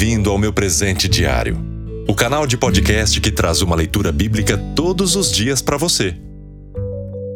[0.00, 1.58] bem-vindo ao meu presente diário,
[2.08, 6.16] o canal de podcast que traz uma leitura bíblica todos os dias para você.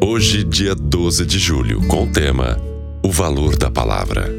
[0.00, 2.56] Hoje, dia 12 de julho, com o tema
[3.02, 4.32] O Valor da Palavra.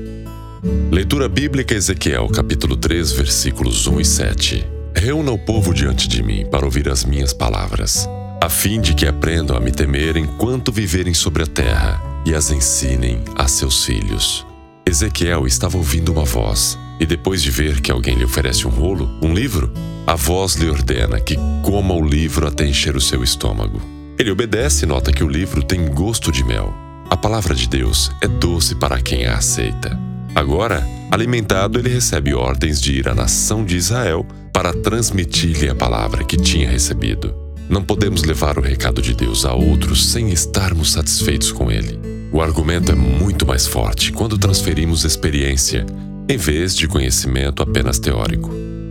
[0.89, 4.67] Leitura bíblica Ezequiel, capítulo 3, versículos 1 e 7.
[4.95, 8.07] Reúna o povo diante de mim para ouvir as minhas palavras,
[8.41, 12.51] a fim de que aprendam a me temer enquanto viverem sobre a terra e as
[12.51, 14.45] ensinem a seus filhos.
[14.85, 19.09] Ezequiel estava ouvindo uma voz, e depois de ver que alguém lhe oferece um rolo,
[19.21, 19.71] um livro,
[20.05, 23.81] a voz lhe ordena que coma o livro até encher o seu estômago.
[24.19, 26.73] Ele obedece e nota que o livro tem gosto de mel.
[27.09, 29.97] A palavra de Deus é doce para quem a aceita.
[30.35, 36.23] Agora, alimentado, ele recebe ordens de ir à nação de Israel para transmitir-lhe a palavra
[36.23, 37.33] que tinha recebido.
[37.69, 42.12] Não podemos levar o recado de Deus a outros sem estarmos satisfeitos com ele.
[42.33, 45.85] O argumento é muito mais forte quando transferimos experiência,
[46.27, 48.49] em vez de conhecimento apenas teórico.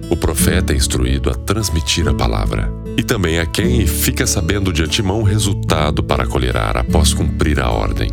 [0.09, 4.85] O profeta é instruído a transmitir a palavra, e também a quem fica sabendo de
[4.85, 8.13] antemão o resultado para colherar após cumprir a ordem.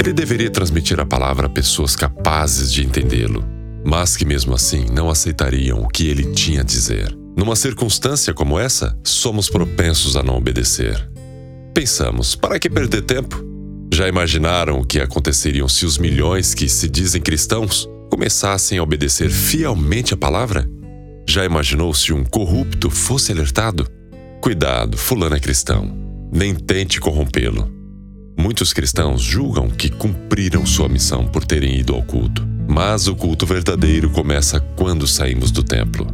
[0.00, 3.44] Ele deveria transmitir a palavra a pessoas capazes de entendê-lo,
[3.84, 7.16] mas que mesmo assim não aceitariam o que ele tinha a dizer.
[7.36, 11.08] Numa circunstância como essa, somos propensos a não obedecer.
[11.72, 13.55] Pensamos, para que perder tempo?
[13.96, 19.30] Já imaginaram o que aconteceriam se os milhões que se dizem cristãos começassem a obedecer
[19.30, 20.68] fielmente a palavra?
[21.26, 23.88] Já imaginou se um corrupto fosse alertado?
[24.42, 25.96] Cuidado, fulano é cristão.
[26.30, 27.72] Nem tente corrompê-lo.
[28.38, 33.46] Muitos cristãos julgam que cumpriram sua missão por terem ido ao culto, mas o culto
[33.46, 36.06] verdadeiro começa quando saímos do templo.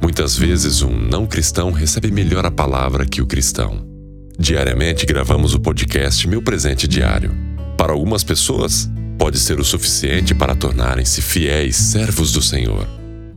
[0.00, 3.93] Muitas vezes, um não cristão recebe melhor a palavra que o cristão.
[4.36, 7.32] Diariamente gravamos o podcast Meu Presente Diário.
[7.78, 12.84] Para algumas pessoas, pode ser o suficiente para tornarem-se fiéis servos do Senhor.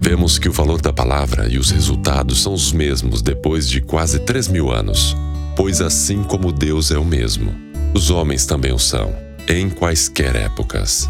[0.02, 4.20] Vemos que o valor da palavra e os resultados são os mesmos depois de quase
[4.20, 5.16] três mil anos,
[5.56, 7.54] pois assim como Deus é o mesmo,
[7.94, 9.16] os homens também o são,
[9.48, 11.08] em quaisquer épocas.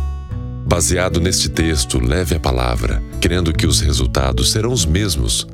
[0.67, 5.47] Baseado neste texto, leve a palavra, crendo que os resultados serão os mesmos.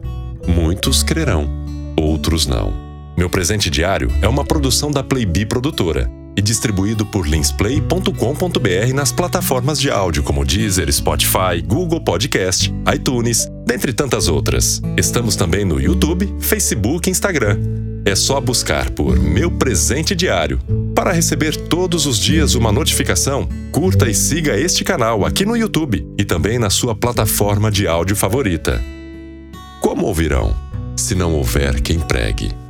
[0.48, 1.48] Muitos crerão,
[1.96, 2.83] outros não.
[3.16, 9.80] Meu Presente Diário é uma produção da Playbee Produtora e distribuído por linsplay.com.br nas plataformas
[9.80, 14.82] de áudio como Deezer, Spotify, Google Podcast, iTunes, dentre tantas outras.
[14.98, 17.60] Estamos também no YouTube, Facebook e Instagram.
[18.04, 20.60] É só buscar por Meu Presente Diário.
[20.96, 26.06] Para receber todos os dias uma notificação, curta e siga este canal aqui no YouTube
[26.18, 28.84] e também na sua plataforma de áudio favorita.
[29.80, 30.56] Como ouvirão,
[30.98, 32.63] se não houver quem pregue?